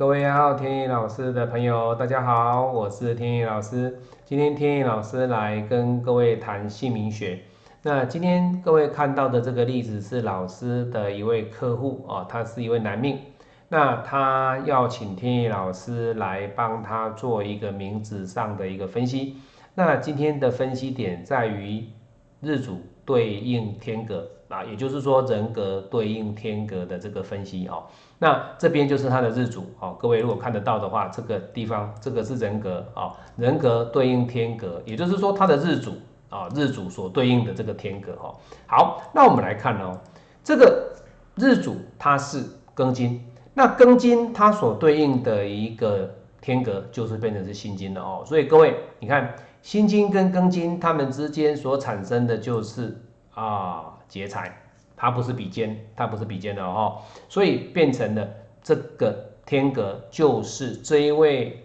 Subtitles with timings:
[0.00, 4.00] 各位爱天意老师的朋友，大家好，我是天意老师。
[4.24, 7.38] 今天天意老师来跟各位谈姓名学。
[7.82, 13.18] 那今天各位看到的这个例子是老师的一位客户啊，他是一位男命。
[13.68, 19.36] 那他要请天意老师来帮他做一个名字上的一个分析。
[19.74, 21.84] 那今天的分析点在于
[22.40, 24.26] 日主对应天格。
[24.50, 27.84] 啊，也就是说人格对应天格的这个分析哦，
[28.18, 35.92] 那这边就是他的日主哦，各位如果看得到的话，这个地方这个是人格啊，人格对应天格，也就是说他的日主
[36.28, 38.34] 啊，日主所对应的这个天格哈。
[38.66, 39.96] 好，那我们来看哦，
[40.42, 40.94] 这个
[41.36, 42.44] 日主它是
[42.74, 53.00] 庚金，那庚金它所对应的一个天格就是变成是辛金了哦，所以各位你看辛金跟庚金它们之间所产生的就是
[53.32, 53.89] 啊。
[54.10, 54.54] 劫财，
[54.96, 58.28] 它不是比肩，它不是比肩的哦，所以变成了
[58.62, 61.64] 这个天格就是这一位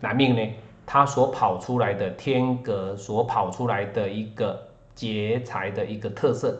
[0.00, 0.52] 男命呢，
[0.86, 4.58] 他所跑出来的天格所跑出来的一个
[4.94, 6.56] 劫财的一个特色。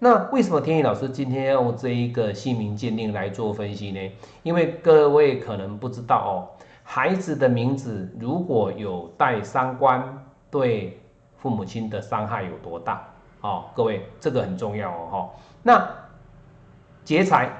[0.00, 4.12] 那为什么天意老师今天要用这一个姓名鉴定来做分析呢？
[4.42, 6.34] 因为各位可能不知道哦，
[6.82, 11.00] 孩子的名字如果有带三观，对
[11.38, 13.08] 父母亲的伤害有多大？
[13.44, 15.30] 哦，各位，这个很重要哦，哈。
[15.62, 15.86] 那
[17.04, 17.50] 劫财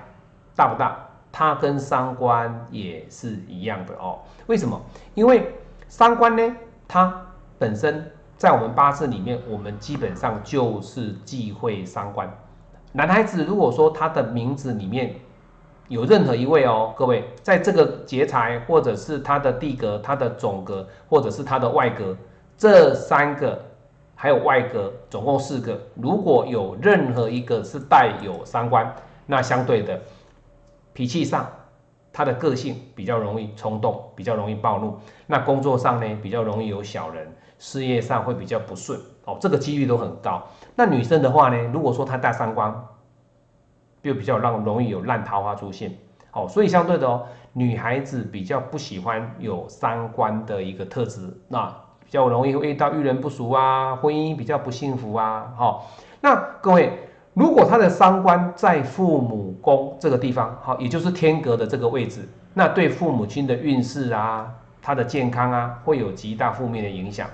[0.56, 0.96] 大不大？
[1.30, 4.20] 它跟三官也是一样的哦。
[4.46, 4.80] 为什么？
[5.12, 5.54] 因为
[5.86, 6.56] 三官呢，
[6.88, 7.26] 它
[7.58, 12.32] 本身在我们八字里面，我们基本上就是忌讳三官。
[12.92, 15.14] 男孩子如果说他的名字里面
[15.88, 22.16] 有任何一位哦，各位，在这个劫财，或者是他的地格、他的总格，或者是他的外格，
[22.56, 23.62] 这三个。
[24.24, 25.78] 还有外格，总共四个。
[25.96, 28.90] 如果有任何一个是带有三观，
[29.26, 30.00] 那相对的
[30.94, 31.46] 脾气上，
[32.10, 34.98] 他的个性比较容易冲动，比较容易暴怒。
[35.26, 38.98] 那工作上呢，比较容易有小人，事业上会比较不顺。
[39.26, 40.42] 哦，这个几率都很高。
[40.74, 42.74] 那女生的话呢，如果说她带三观，
[44.02, 45.94] 就比较让容易有烂桃花出现。
[46.32, 51.28] 哦，所以相对的哦，女孩子比较不喜欢有三观的一个特质。
[51.46, 55.80] 那比较容易会遇到遇人不淑啊，婚姻比较不幸福啊，哈。
[56.20, 56.90] 那各位，
[57.32, 64.48] 如果他的三官在父母宫这个地方，好，也就是天格的这个位置，那对父母亲的运势啊，
[64.80, 67.26] 他的健康啊，会有极大负面的影响。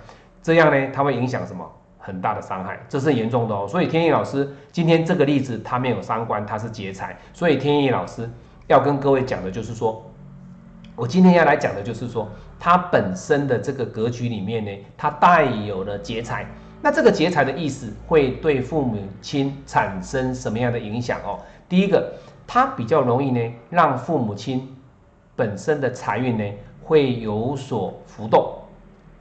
[0.43, 1.71] 这样呢，它会影响什么？
[1.99, 3.67] 很大的伤害，这是严重的哦。
[3.69, 7.17] 所以天意老师今天这个例子，他没有三官，他是劫财。
[7.35, 8.29] 所以天意老师
[8.67, 10.03] 要跟各位讲的就是说。
[11.01, 12.29] 我今天要来讲的就是说，
[12.59, 16.47] 它本身的这个格局里面呢，它带有了劫财。
[16.83, 21.41] 那这个劫财的意思会对父母亲产生什么样的影响哦？
[21.71, 22.13] 第一个，
[22.47, 23.41] 它比较容易呢，
[23.71, 24.77] 让父母亲
[25.35, 26.45] 本身的财运呢
[26.85, 28.53] 会有所浮动，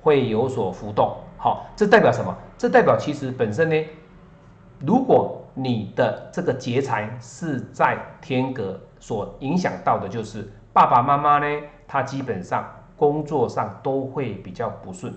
[0.01, 1.16] 会有所浮动。
[1.38, 2.35] 好，这代表什么？
[2.57, 3.85] 这代表其实本身呢，
[4.85, 10.47] 如果你的这个劫财是在天格所影响到的，就是。
[10.71, 12.63] 爸爸妈妈呢，他基本上
[12.95, 15.11] 工作上都会比较不顺，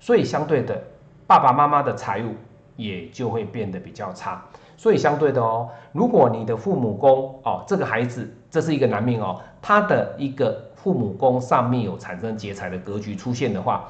[0.00, 0.82] 所以相对的，
[1.28, 2.34] 爸爸妈妈的财务
[2.74, 4.42] 也就会变得比较差。
[4.76, 13.88] 所以相对的哦，如果你的父母宫哦，这个孩子这是一个男命哦，他的一个父母宫上面有产生劫财的格局出现的话，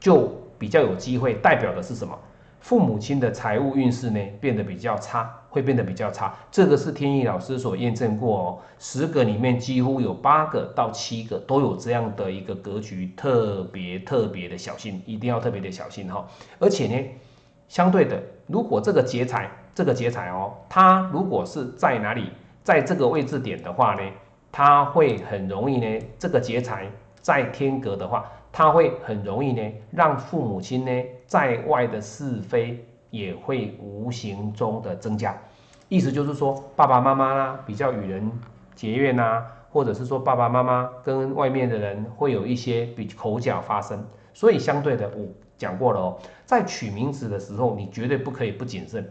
[0.00, 0.28] 就
[0.58, 2.18] 比较有机会，代表的是什么？
[2.60, 6.34] 父母亲的财务运势呢变得比较差，会变得比较差。
[6.52, 16.28] 这个是天意老师所验证过哦，十个里面几乎有八个到七个都有这样的一个格局，特别特别的小心，一定要特别的小心哈。
[16.58, 17.08] 而且呢，
[17.68, 22.30] 相对的，如果这个劫财，这个劫财哦，它如果是在哪里，
[22.62, 24.02] 在这个位置点的话呢，
[24.52, 26.86] 它会很容易呢，这个劫财
[27.22, 28.30] 在天格的话。
[28.52, 30.90] 他会很容易呢，让父母亲呢
[31.26, 32.82] 在外的是非
[33.16, 35.36] 也会无形中的增加。
[35.88, 38.30] 意思就是说，爸爸妈妈啦比较与人
[38.74, 44.04] 结怨呐，或者是说爸爸妈妈跟外面的人会有一些比口角发生。
[44.34, 45.26] 所以相对的，我
[45.56, 49.10] 讲过了哦，在取名字的时候，你绝对不可以不谨慎，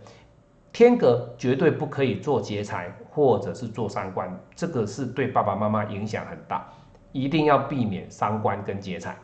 [0.71, 6.67] 天格绝对不可以做劫财或者是做三官，这个是对爸爸妈妈影响很大，
[7.11, 9.17] 一定要避免三官跟劫财。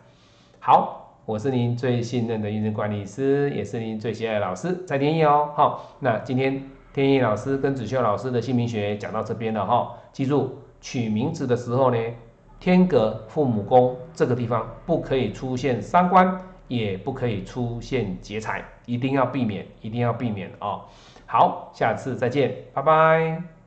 [0.60, 1.01] 好，
[1.32, 5.50] 我是您最信任的运势管理师，也是您最喜爱的老师蔡天意哦。
[5.56, 6.62] 好，那今天
[6.92, 9.96] 天意老师跟子秀老师的姓名学讲到这边了哈。
[10.12, 11.98] 记住，取名字的时候呢，
[12.60, 16.38] 天格父母宫这个地方不可以出现三官，
[16.68, 20.82] 也不可以出现劫财，一定要避免，一定要避免哦。
[21.26, 23.61] 好，下次再见，拜拜。